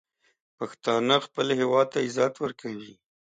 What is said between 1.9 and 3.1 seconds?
ته عزت ورکوي.